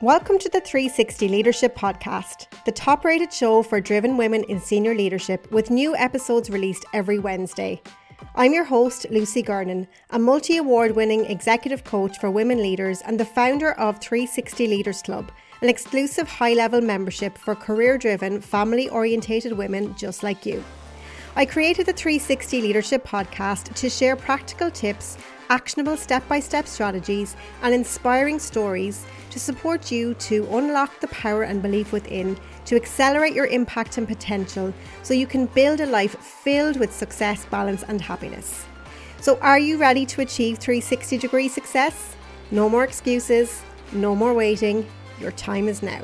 [0.00, 4.94] Welcome to the 360 Leadership Podcast, the top rated show for driven women in senior
[4.94, 7.82] leadership, with new episodes released every Wednesday.
[8.36, 13.18] I'm your host, Lucy Gernon, a multi award winning executive coach for women leaders and
[13.18, 18.88] the founder of 360 Leaders Club, an exclusive high level membership for career driven, family
[18.90, 20.62] orientated women just like you.
[21.34, 25.18] I created the 360 Leadership Podcast to share practical tips,
[25.50, 31.42] actionable step by step strategies, and inspiring stories to support you to unlock the power
[31.42, 36.16] and belief within to accelerate your impact and potential so you can build a life
[36.18, 38.66] filled with success, balance, and happiness.
[39.20, 42.16] So, are you ready to achieve 360 degree success?
[42.50, 43.62] No more excuses,
[43.92, 44.86] no more waiting.
[45.20, 46.02] Your time is now.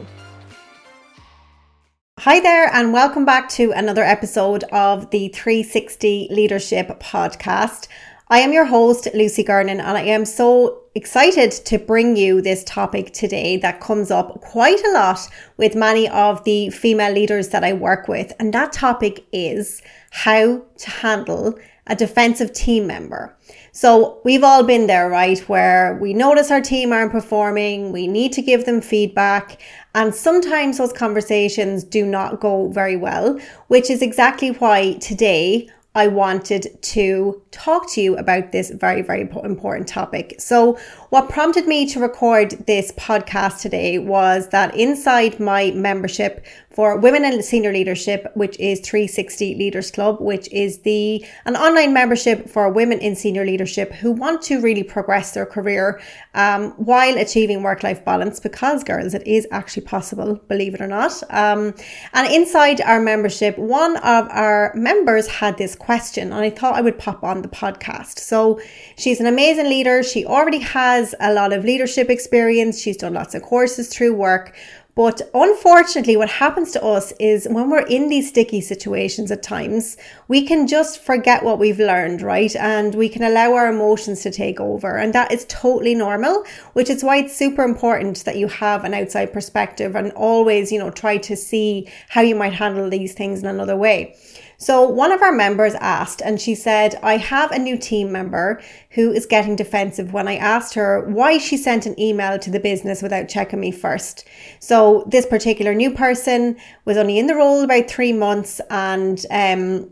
[2.20, 7.88] Hi there, and welcome back to another episode of the 360 Leadership Podcast.
[8.28, 12.64] I am your host, Lucy Gernon, and I am so excited to bring you this
[12.64, 15.28] topic today that comes up quite a lot
[15.58, 18.32] with many of the female leaders that I work with.
[18.38, 23.36] And that topic is how to handle a defensive team member.
[23.72, 25.38] So we've all been there, right?
[25.40, 29.60] Where we notice our team aren't performing, we need to give them feedback.
[29.94, 33.38] And sometimes those conversations do not go very well,
[33.68, 39.20] which is exactly why today I wanted to talk to you about this very, very
[39.20, 40.34] important topic.
[40.40, 40.76] So,
[41.10, 47.24] what prompted me to record this podcast today was that inside my membership for women
[47.24, 52.68] in senior leadership, which is 360 Leaders Club, which is the an online membership for
[52.68, 56.00] women in senior leadership who want to really progress their career
[56.34, 58.40] um, while achieving work life balance.
[58.40, 61.22] Because, girls, it is actually possible, believe it or not.
[61.30, 61.74] Um,
[62.12, 66.80] and inside our membership, one of our members had this question, and I thought I
[66.80, 68.18] would pop on the podcast.
[68.18, 68.60] So,
[68.98, 70.02] she's an amazing leader.
[70.02, 72.80] She already has a lot of leadership experience.
[72.80, 74.56] She's done lots of courses through work.
[74.94, 79.96] But unfortunately, what happens to us is when we're in these sticky situations at times,
[80.28, 82.54] we can just forget what we've learned, right?
[82.54, 84.96] And we can allow our emotions to take over.
[84.96, 86.44] And that is totally normal,
[86.74, 90.78] which is why it's super important that you have an outside perspective and always, you
[90.78, 94.16] know, try to see how you might handle these things in another way.
[94.58, 98.62] So one of our members asked, and she said, I have a new team member
[98.90, 102.60] who is getting defensive when I asked her why she sent an email to the
[102.60, 104.26] business without checking me first.
[104.60, 109.90] So this particular new person was only in the role about three months and um,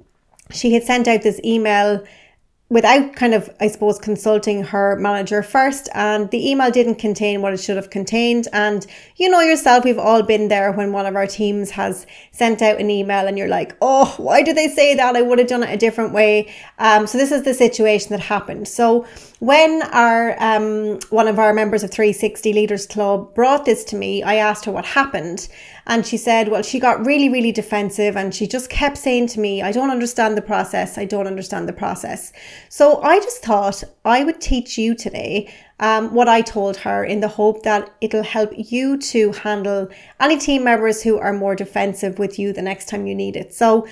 [0.51, 2.05] she had sent out this email
[2.73, 5.91] without kind of, I suppose, consulting her manager first.
[5.93, 8.49] And the email didn't contain what it should have contained.
[8.51, 12.63] And you know yourself, we've all been there when one of our teams has sent
[12.63, 15.15] out an email and you're like, oh, why did they say that?
[15.15, 16.51] I would have done it a different way.
[16.79, 18.67] Um, so this is the situation that happened.
[18.67, 19.07] So
[19.43, 24.23] when our um, one of our members of 360 Leaders Club brought this to me,
[24.23, 25.49] I asked her what happened.
[25.85, 29.41] And she said, well, she got really, really defensive and she just kept saying to
[29.41, 30.97] me, I don't understand the process.
[30.97, 32.33] I don't understand the process.
[32.69, 37.19] So I just thought I would teach you today um, what I told her in
[37.19, 39.89] the hope that it'll help you to handle
[40.21, 43.53] any team members who are more defensive with you the next time you need it.
[43.53, 43.89] So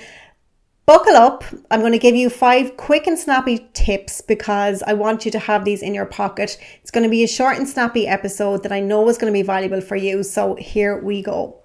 [0.91, 1.45] buckle up.
[1.71, 5.39] I'm going to give you five quick and snappy tips because I want you to
[5.39, 6.57] have these in your pocket.
[6.81, 9.39] It's going to be a short and snappy episode that I know is going to
[9.39, 10.21] be valuable for you.
[10.21, 11.61] So here we go.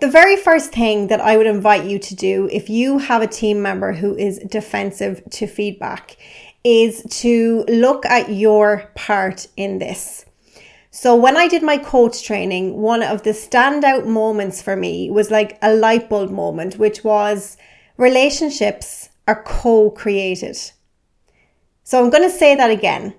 [0.00, 3.28] The very first thing that I would invite you to do if you have a
[3.28, 6.16] team member who is defensive to feedback
[6.64, 10.26] is to look at your part in this.
[10.90, 15.30] So when I did my coach training, one of the standout moments for me was
[15.30, 17.56] like a light bulb moment, which was
[17.96, 20.56] relationships are co-created.
[21.82, 23.14] So I'm going to say that again.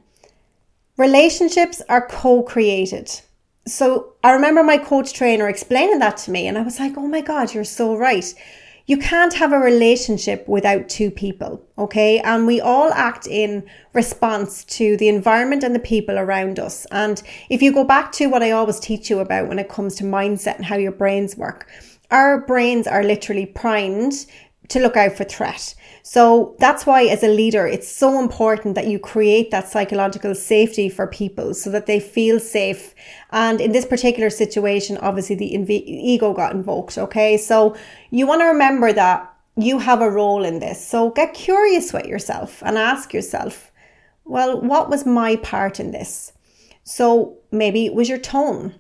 [0.98, 3.22] Relationships are co-created
[3.68, 7.08] so I remember my coach trainer explaining that to me, and I was like, oh
[7.08, 8.32] my God, you're so right.
[8.86, 12.20] You can't have a relationship without two people, okay?
[12.20, 16.86] And we all act in response to the environment and the people around us.
[16.92, 19.96] And if you go back to what I always teach you about when it comes
[19.96, 21.68] to mindset and how your brains work,
[22.12, 24.28] our brains are literally primed
[24.70, 25.76] to look out for threat.
[26.04, 30.88] So that's why, as a leader, it's so important that you create that psychological safety
[30.88, 32.94] for people so that they feel safe.
[33.32, 36.98] And in this particular situation, obviously the inv- ego got invoked.
[36.98, 37.38] Okay.
[37.38, 37.76] So
[38.12, 40.86] you want to remember that you have a role in this.
[40.86, 43.72] So get curious with yourself and ask yourself,
[44.26, 46.34] well, what was my part in this?
[46.84, 48.76] So maybe it was your tone.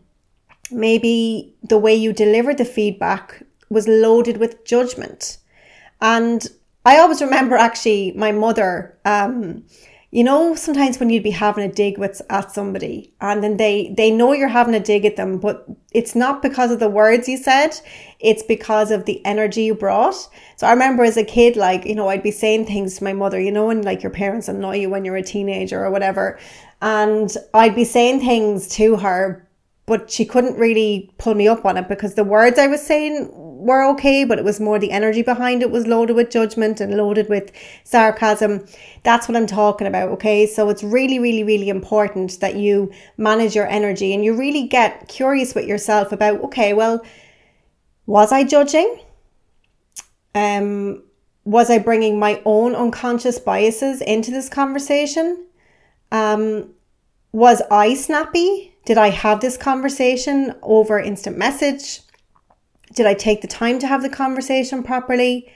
[0.71, 5.38] Maybe the way you delivered the feedback was loaded with judgment.
[6.01, 6.45] And
[6.86, 9.63] I always remember actually my mother, um,
[10.15, 13.94] you know sometimes when you'd be having a dig with at somebody and then they
[13.97, 17.27] they know you're having a dig at them but it's not because of the words
[17.27, 17.77] you said.
[18.21, 20.15] It's because of the energy you brought.
[20.56, 23.12] So i remember as a kid like you know i'd be saying things to my
[23.12, 26.39] mother you know when like your parents annoy you when you're a teenager or whatever.
[26.81, 29.45] And i'd be saying things to her
[29.86, 33.30] but she couldn't really pull me up on it because the words i was saying
[33.65, 36.95] were okay, but it was more the energy behind it was loaded with judgment and
[36.95, 37.51] loaded with
[37.83, 38.63] sarcasm.
[39.01, 40.45] That's what I'm talking about, okay?
[40.45, 45.07] So it's really, really, really important that you manage your energy and you really get
[45.07, 47.03] curious with yourself about, okay, well,
[48.06, 49.00] was I judging?
[50.35, 51.01] Um,
[51.44, 55.44] was I bringing my own unconscious biases into this conversation?
[56.12, 56.69] Um,
[57.31, 58.75] was I snappy?
[58.85, 62.01] Did I have this conversation over instant message?
[62.93, 65.51] Did I take the time to have the conversation properly?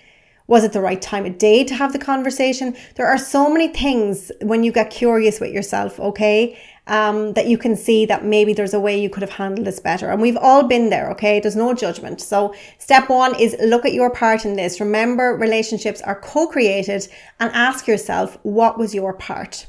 [0.48, 2.76] Was it the right time of day to have the conversation?
[2.96, 7.56] There are so many things when you get curious with yourself, okay, um, that you
[7.56, 10.10] can see that maybe there's a way you could have handled this better.
[10.10, 11.40] And we've all been there, okay?
[11.40, 12.20] There's no judgment.
[12.20, 14.80] So, step one is look at your part in this.
[14.80, 17.08] Remember, relationships are co created
[17.40, 19.68] and ask yourself, what was your part?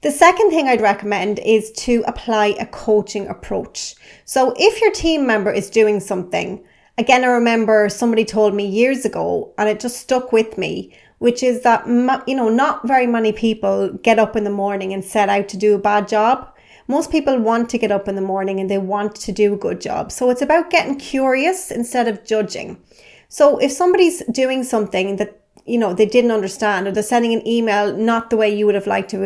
[0.00, 3.96] The second thing I'd recommend is to apply a coaching approach.
[4.24, 6.64] So if your team member is doing something,
[6.96, 11.42] again, I remember somebody told me years ago and it just stuck with me, which
[11.42, 11.84] is that,
[12.28, 15.56] you know, not very many people get up in the morning and set out to
[15.56, 16.54] do a bad job.
[16.86, 19.58] Most people want to get up in the morning and they want to do a
[19.58, 20.12] good job.
[20.12, 22.80] So it's about getting curious instead of judging.
[23.28, 27.46] So if somebody's doing something that you know they didn't understand or they're sending an
[27.46, 29.22] email not the way you would have liked to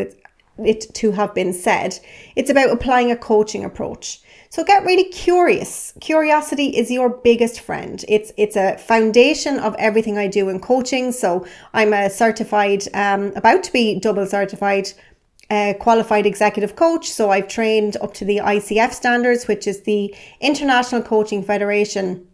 [0.67, 1.99] it to have been said.
[2.37, 4.21] It's about applying a coaching approach.
[4.51, 5.95] So get really curious.
[6.01, 8.05] Curiosity is your biggest friend.
[8.07, 11.13] It's it's a foundation of everything I do in coaching.
[11.13, 14.93] So I'm a certified, um, about to be double certified
[15.53, 17.11] uh, qualified executive coach.
[17.11, 22.27] So I've trained up to the ICF standards, which is the International Coaching Federation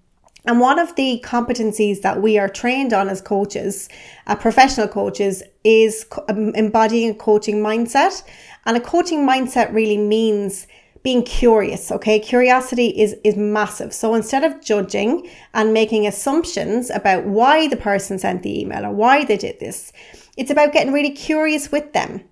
[0.48, 3.90] and one of the competencies that we are trained on as coaches,
[4.26, 8.22] uh, professional coaches, is um, embodying a coaching mindset.
[8.64, 10.66] And a coaching mindset really means
[11.02, 12.18] being curious okay?
[12.18, 13.92] Curiosity is is massive.
[13.92, 18.92] So instead of judging and making assumptions about why the person sent the email or
[18.92, 19.92] why they did this
[20.38, 22.22] it's about getting really curious with them.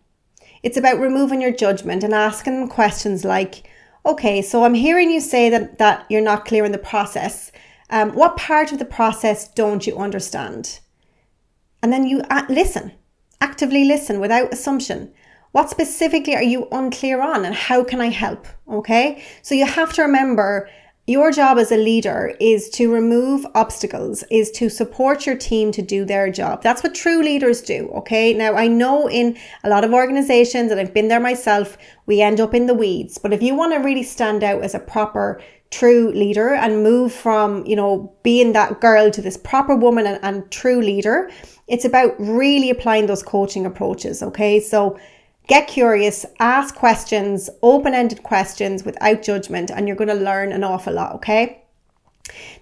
[0.62, 3.68] It's about removing your judgment and asking them questions like
[4.06, 7.50] okay so i'm hearing you say that that you're not clear in the process
[7.90, 10.80] um, what part of the process don't you understand?
[11.82, 12.92] And then you listen,
[13.40, 15.12] actively listen without assumption.
[15.52, 18.46] What specifically are you unclear on and how can I help?
[18.68, 19.24] Okay.
[19.42, 20.68] So you have to remember
[21.06, 25.80] your job as a leader is to remove obstacles, is to support your team to
[25.80, 26.62] do their job.
[26.62, 27.88] That's what true leaders do.
[27.94, 28.34] Okay.
[28.34, 32.40] Now I know in a lot of organizations, and I've been there myself, we end
[32.40, 33.18] up in the weeds.
[33.18, 35.40] But if you want to really stand out as a proper
[35.70, 40.18] true leader and move from, you know, being that girl to this proper woman and,
[40.22, 41.30] and true leader.
[41.66, 44.22] It's about really applying those coaching approaches.
[44.22, 44.60] Okay.
[44.60, 44.98] So
[45.48, 50.64] get curious, ask questions, open ended questions without judgment, and you're going to learn an
[50.64, 51.14] awful lot.
[51.16, 51.62] Okay.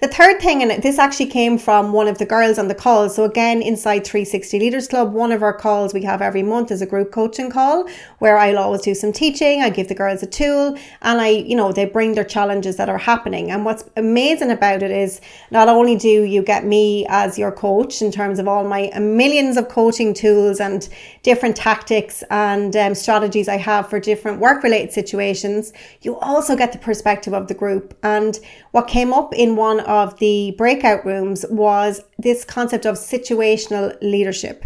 [0.00, 3.08] The third thing, and this actually came from one of the girls on the call.
[3.08, 6.82] So again, inside 360 Leaders Club, one of our calls we have every month is
[6.82, 7.88] a group coaching call
[8.18, 9.62] where I'll always do some teaching.
[9.62, 12.88] I give the girls a tool and I, you know, they bring their challenges that
[12.88, 13.50] are happening.
[13.50, 18.02] And what's amazing about it is not only do you get me as your coach
[18.02, 20.88] in terms of all my millions of coaching tools and
[21.22, 25.72] different tactics and um, strategies I have for different work related situations,
[26.02, 27.96] you also get the perspective of the group.
[28.02, 28.38] And
[28.72, 34.64] what came up in one of the breakout rooms was this concept of situational leadership.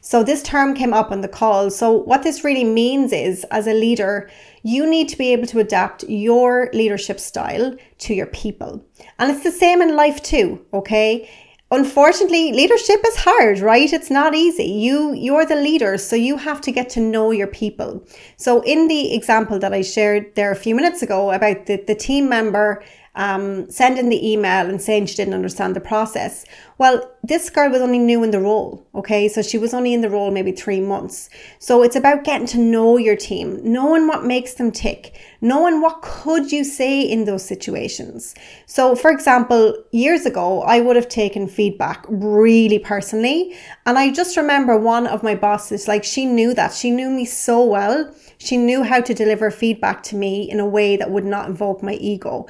[0.00, 1.70] So this term came up on the call.
[1.70, 4.28] So what this really means is as a leader,
[4.62, 8.84] you need to be able to adapt your leadership style to your people.
[9.18, 11.30] And it's the same in life too, okay?
[11.70, 13.90] Unfortunately, leadership is hard, right?
[13.92, 14.64] It's not easy.
[14.64, 18.06] You you're the leader, so you have to get to know your people.
[18.36, 21.94] So in the example that I shared there a few minutes ago about the, the
[21.94, 22.84] team member
[23.16, 26.44] um, sending the email and saying she didn't understand the process.
[26.78, 29.28] Well, this girl was only new in the role, okay?
[29.28, 31.30] So she was only in the role maybe three months.
[31.60, 36.02] So it's about getting to know your team, knowing what makes them tick, knowing what
[36.02, 38.34] could you say in those situations.
[38.66, 43.54] So, for example, years ago, I would have taken feedback really personally.
[43.86, 46.74] And I just remember one of my bosses, like she knew that.
[46.74, 48.12] She knew me so well.
[48.38, 51.82] She knew how to deliver feedback to me in a way that would not invoke
[51.82, 52.46] my ego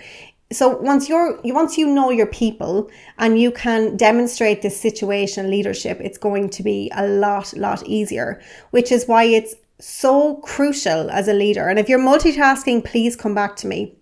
[0.54, 5.98] so once you're once you know your people and you can demonstrate this situation leadership
[6.00, 11.28] it's going to be a lot lot easier which is why it's so crucial as
[11.28, 13.94] a leader and if you're multitasking please come back to me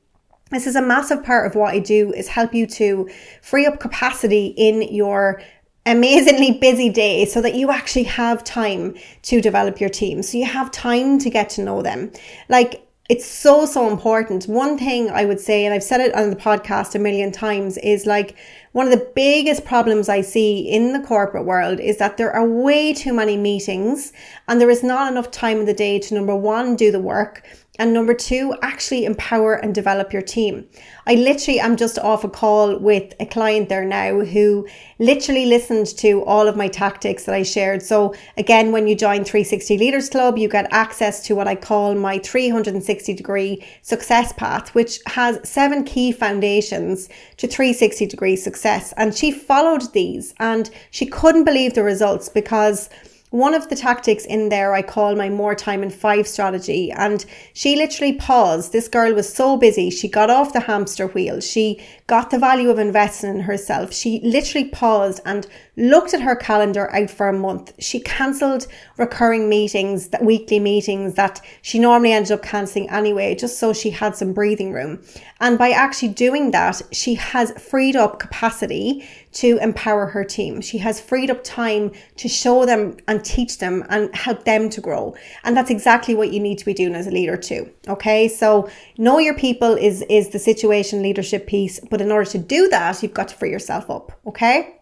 [0.52, 3.08] this is a massive part of what I do is help you to
[3.40, 5.42] free up capacity in your
[5.86, 10.22] amazingly busy day so that you actually have time to develop your team.
[10.22, 12.12] So you have time to get to know them.
[12.48, 14.44] Like it's so, so important.
[14.44, 17.76] One thing I would say, and I've said it on the podcast a million times,
[17.78, 18.36] is like
[18.72, 22.48] one of the biggest problems I see in the corporate world is that there are
[22.48, 24.12] way too many meetings
[24.48, 27.42] and there is not enough time in the day to number one, do the work
[27.78, 30.68] and number two, actually empower and develop your team.
[31.06, 35.86] I literally am just off a call with a client there now who literally listened
[35.96, 37.80] to all of my tactics that I shared.
[37.80, 41.94] So again, when you join 360 Leaders Club, you get access to what I call
[41.94, 48.92] my 360 degree success path, which has seven key foundations to 360 degree success.
[48.98, 52.90] And she followed these and she couldn't believe the results because
[53.32, 56.92] one of the tactics in there I call my more time in five strategy.
[56.92, 57.24] And
[57.54, 58.72] she literally paused.
[58.72, 59.88] This girl was so busy.
[59.88, 61.40] She got off the hamster wheel.
[61.40, 63.94] She got the value of investing in herself.
[63.94, 67.72] She literally paused and looked at her calendar out for a month.
[67.78, 68.66] She cancelled
[68.98, 73.90] recurring meetings, that weekly meetings that she normally ended up cancelling anyway, just so she
[73.90, 75.02] had some breathing room.
[75.40, 80.60] And by actually doing that, she has freed up capacity to empower her team.
[80.60, 84.80] She has freed up time to show them and teach them and help them to
[84.80, 85.14] grow.
[85.42, 87.70] And that's exactly what you need to be doing as a leader too.
[87.88, 88.28] Okay.
[88.28, 91.80] So know your people is, is the situation leadership piece.
[91.80, 94.12] But in order to do that, you've got to free yourself up.
[94.26, 94.81] Okay.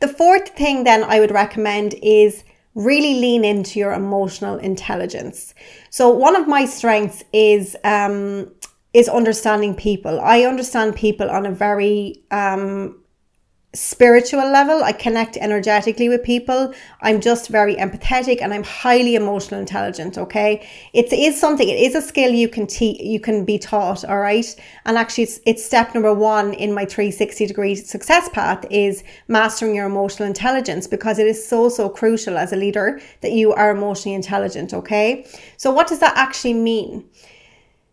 [0.00, 5.54] The fourth thing then I would recommend is really lean into your emotional intelligence.
[5.90, 8.50] So one of my strengths is um,
[8.92, 10.20] is understanding people.
[10.20, 12.99] I understand people on a very um,
[13.72, 14.82] spiritual level.
[14.82, 16.74] I connect energetically with people.
[17.02, 20.18] I'm just very empathetic and I'm highly emotional intelligent.
[20.18, 20.66] Okay.
[20.92, 24.04] It is something, it is a skill you can teach, you can be taught.
[24.04, 24.44] All right.
[24.86, 29.74] And actually it's, it's step number one in my 360 degree success path is mastering
[29.74, 33.70] your emotional intelligence because it is so, so crucial as a leader that you are
[33.70, 34.74] emotionally intelligent.
[34.74, 35.24] Okay.
[35.56, 37.08] So what does that actually mean?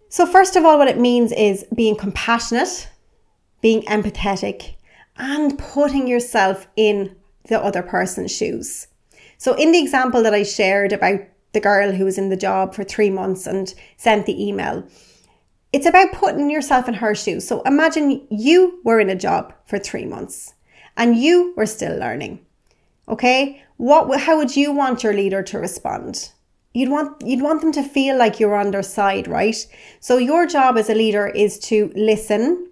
[0.10, 2.90] So first of all, what it means is being compassionate,
[3.62, 4.77] being empathetic,
[5.18, 7.16] and putting yourself in
[7.48, 8.88] the other person's shoes.
[9.38, 11.22] So, in the example that I shared about
[11.54, 14.88] the girl who was in the job for three months and sent the email,
[15.72, 17.48] it's about putting yourself in her shoes.
[17.48, 20.54] So, imagine you were in a job for three months
[20.96, 22.40] and you were still learning.
[23.08, 24.20] Okay, what?
[24.20, 26.32] How would you want your leader to respond?
[26.74, 29.56] You'd want you'd want them to feel like you're on their side, right?
[30.00, 32.70] So your job as a leader is to listen,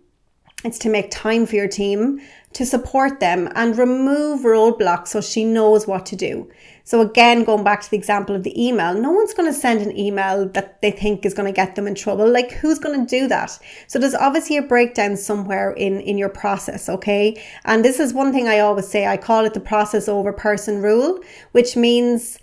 [0.66, 2.22] it's to make time for your team,
[2.54, 6.50] to support them and remove roadblocks so she knows what to do.
[6.86, 9.82] So again, going back to the example of the email, no one's going to send
[9.82, 12.30] an email that they think is going to get them in trouble.
[12.30, 13.58] Like who's going to do that?
[13.88, 16.88] So there's obviously a breakdown somewhere in, in your process.
[16.88, 17.42] Okay.
[17.66, 19.08] And this is one thing I always say.
[19.08, 21.20] I call it the process over person rule,
[21.54, 22.40] which means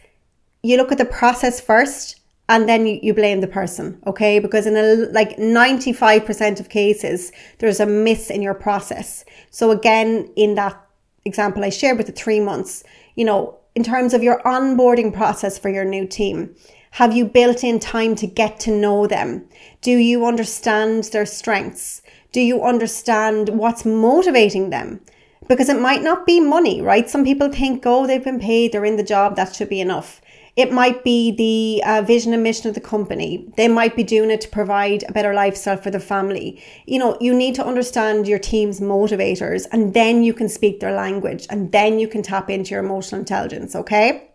[0.63, 4.39] you look at the process first and then you, you blame the person, okay?
[4.39, 9.25] Because in a, like 95% of cases, there's a miss in your process.
[9.51, 10.79] So again, in that
[11.25, 12.85] example I shared with the three months,
[13.15, 16.55] you know, in terms of your onboarding process for your new team,
[16.93, 19.49] have you built in time to get to know them?
[19.81, 22.03] Do you understand their strengths?
[22.33, 25.01] Do you understand what's motivating them?
[25.49, 27.09] Because it might not be money, right?
[27.09, 30.21] Some people think, oh, they've been paid, they're in the job, that should be enough.
[30.55, 33.51] It might be the uh, vision and mission of the company.
[33.57, 36.63] They might be doing it to provide a better lifestyle for the family.
[36.85, 40.93] You know, you need to understand your team's motivators and then you can speak their
[40.93, 44.29] language and then you can tap into your emotional intelligence, okay?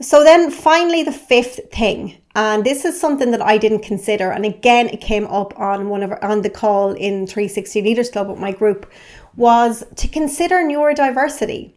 [0.00, 4.44] So then finally the fifth thing, and this is something that I didn't consider and
[4.44, 8.38] again it came up on one of on the call in 360 Leaders Club with
[8.38, 8.92] my group
[9.36, 11.72] was to consider neurodiversity.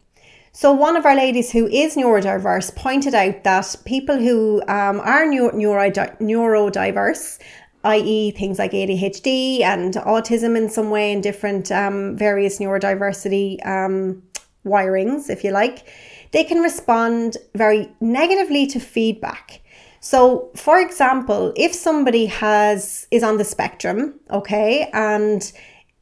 [0.52, 5.26] So, one of our ladies who is neurodiverse pointed out that people who um, are
[5.28, 5.52] neuro-
[5.92, 7.40] neurodiverse,
[7.84, 14.24] i.e., things like ADHD and autism in some way, and different um, various neurodiversity um,
[14.66, 15.88] wirings, if you like,
[16.32, 19.62] they can respond very negatively to feedback.
[20.00, 25.52] So, for example, if somebody has is on the spectrum, okay, and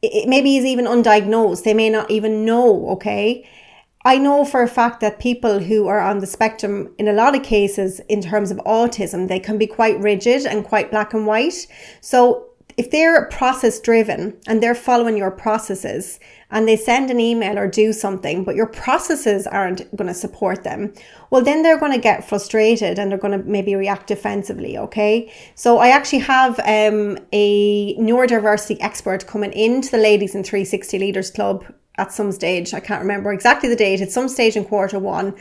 [0.00, 3.46] it maybe is even undiagnosed, they may not even know, okay
[4.04, 7.34] I know for a fact that people who are on the spectrum, in a lot
[7.34, 11.26] of cases, in terms of autism, they can be quite rigid and quite black and
[11.26, 11.66] white.
[12.00, 16.20] So if they're process driven and they're following your processes
[16.52, 20.62] and they send an email or do something, but your processes aren't going to support
[20.62, 20.94] them,
[21.30, 24.78] well, then they're going to get frustrated and they're going to maybe react defensively.
[24.78, 25.30] Okay.
[25.56, 31.32] So I actually have um, a neurodiversity expert coming into the Ladies in 360 Leaders
[31.32, 31.64] Club
[31.98, 32.72] at some stage.
[32.72, 34.00] I can't remember exactly the date.
[34.00, 35.34] At some stage in quarter one.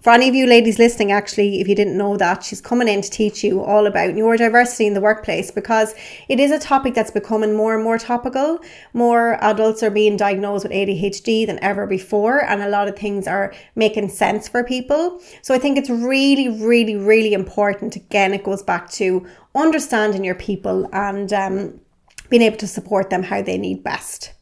[0.00, 3.00] For any of you ladies listening, actually, if you didn't know that, she's coming in
[3.00, 5.94] to teach you all about neurodiversity in the workplace because
[6.28, 8.58] it is a topic that's becoming more and more topical.
[8.92, 13.26] More adults are being diagnosed with ADHD than ever before, and a lot of things
[13.26, 15.22] are making sense for people.
[15.40, 17.96] So I think it's really, really, really important.
[17.96, 21.80] Again, it goes back to understanding your people and um,
[22.28, 24.34] being able to support them how they need best.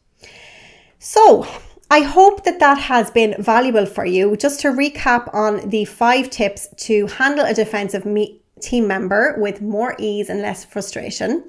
[1.05, 1.45] So,
[1.91, 4.37] I hope that that has been valuable for you.
[4.37, 9.61] Just to recap on the five tips to handle a defensive me- team member with
[9.61, 11.43] more ease and less frustration.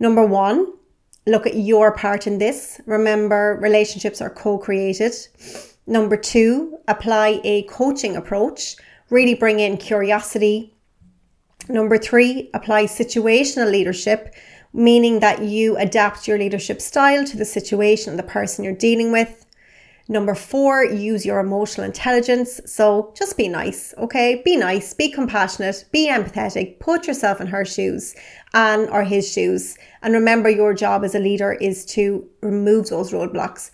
[0.00, 0.74] Number one,
[1.26, 2.78] look at your part in this.
[2.84, 5.14] Remember, relationships are co created.
[5.86, 8.76] Number two, apply a coaching approach.
[9.08, 10.76] Really bring in curiosity.
[11.70, 14.34] Number three, apply situational leadership
[14.72, 19.12] meaning that you adapt your leadership style to the situation and the person you're dealing
[19.12, 19.46] with.
[20.08, 22.60] Number four, use your emotional intelligence.
[22.66, 24.42] So just be nice, okay?
[24.44, 28.16] Be nice, be compassionate, be empathetic, put yourself in her shoes
[28.52, 29.78] and or his shoes.
[30.02, 33.70] And remember your job as a leader is to remove those roadblocks.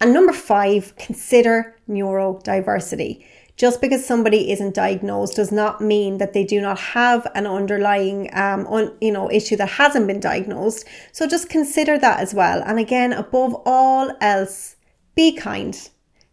[0.00, 3.24] And number five, consider neurodiversity.
[3.60, 8.30] Just because somebody isn't diagnosed does not mean that they do not have an underlying,
[8.32, 10.86] um, un, you know, issue that hasn't been diagnosed.
[11.12, 12.62] So just consider that as well.
[12.64, 14.76] And again, above all else,
[15.14, 15.76] be kind.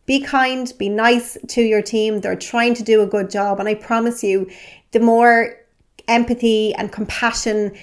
[0.06, 2.22] Be kind, be nice to your team.
[2.22, 3.60] They're trying to do a good job.
[3.60, 4.50] And I promise you,
[4.94, 5.54] the more
[6.08, 7.76] empathy and compassion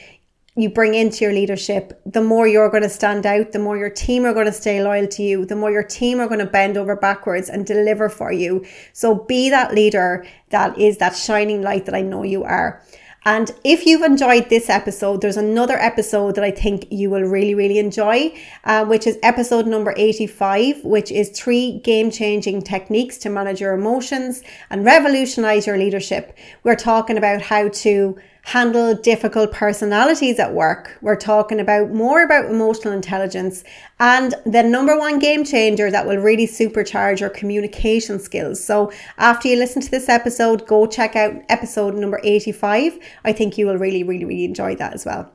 [0.56, 3.90] you bring into your leadership, the more you're going to stand out, the more your
[3.90, 6.46] team are going to stay loyal to you, the more your team are going to
[6.46, 8.64] bend over backwards and deliver for you.
[8.92, 12.82] So be that leader that is that shining light that I know you are.
[13.26, 17.54] And if you've enjoyed this episode, there's another episode that I think you will really,
[17.54, 23.30] really enjoy, uh, which is episode number 85, which is three game changing techniques to
[23.30, 26.36] manage your emotions and revolutionize your leadership.
[26.64, 30.98] We're talking about how to handle difficult personalities at work.
[31.00, 33.64] We're talking about more about emotional intelligence
[33.98, 38.62] and the number one game changer that will really supercharge your communication skills.
[38.62, 42.98] So after you listen to this episode, go check out episode number 85.
[43.24, 45.32] I think you will really, really, really enjoy that as well.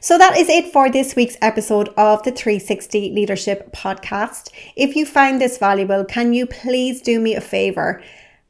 [0.00, 4.50] So that is it for this week's episode of the 360 Leadership Podcast.
[4.74, 8.02] If you found this valuable, can you please do me a favor?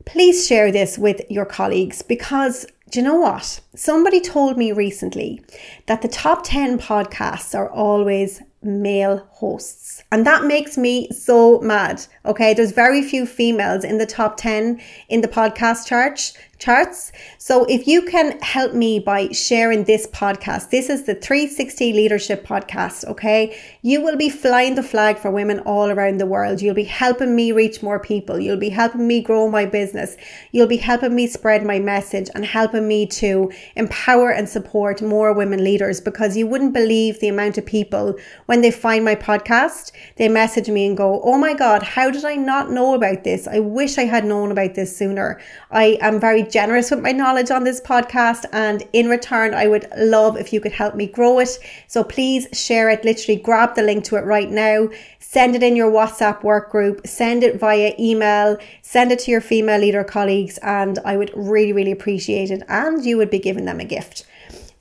[0.07, 3.61] Please share this with your colleagues because do you know what?
[3.75, 5.43] Somebody told me recently
[5.87, 10.03] that the top 10 podcasts are always male hosts.
[10.13, 12.05] And that makes me so mad.
[12.27, 12.53] Okay.
[12.53, 17.11] There's very few females in the top 10 in the podcast chart charts.
[17.39, 22.47] So if you can help me by sharing this podcast, this is the 360 Leadership
[22.47, 23.59] Podcast, okay?
[23.81, 26.61] You will be flying the flag for women all around the world.
[26.61, 28.39] You'll be helping me reach more people.
[28.39, 30.17] You'll be helping me grow my business.
[30.53, 35.33] You'll be helping me spread my message and helping me to empower and support more
[35.33, 39.93] women leaders because you wouldn't believe the amount of people when they find my podcast,
[40.17, 43.49] they message me and go, Oh my God, how did I not know about this?
[43.49, 45.41] I wish I had known about this sooner.
[45.71, 48.45] I am very generous with my knowledge on this podcast.
[48.53, 51.59] And in return, I would love if you could help me grow it.
[51.87, 53.05] So please share it.
[53.05, 54.89] Literally grab the link to it right now.
[55.19, 57.07] Send it in your WhatsApp work group.
[57.07, 58.59] Send it via email.
[58.83, 60.59] Send it to your female leader colleagues.
[60.59, 62.63] And I would really, really appreciate it.
[62.69, 64.27] And you would be giving them a gift.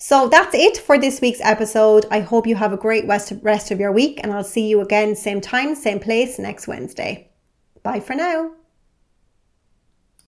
[0.01, 2.05] So that's it for this week's episode.
[2.09, 3.31] I hope you have a great rest
[3.71, 7.29] of your week and I'll see you again, same time, same place next Wednesday.
[7.83, 8.58] Bye for now.